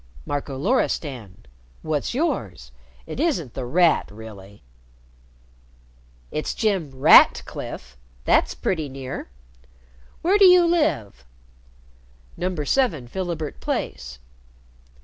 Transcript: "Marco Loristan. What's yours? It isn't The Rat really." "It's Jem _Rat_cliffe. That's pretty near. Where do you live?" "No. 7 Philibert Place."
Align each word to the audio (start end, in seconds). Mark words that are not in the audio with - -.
"Marco 0.25 0.57
Loristan. 0.57 1.45
What's 1.83 2.15
yours? 2.15 2.71
It 3.05 3.19
isn't 3.19 3.53
The 3.53 3.67
Rat 3.67 4.09
really." 4.09 4.63
"It's 6.31 6.55
Jem 6.55 6.91
_Rat_cliffe. 6.91 7.97
That's 8.25 8.55
pretty 8.55 8.89
near. 8.89 9.29
Where 10.23 10.39
do 10.39 10.45
you 10.45 10.65
live?" 10.65 11.23
"No. 12.35 12.55
7 12.63 13.07
Philibert 13.09 13.59
Place." 13.59 14.17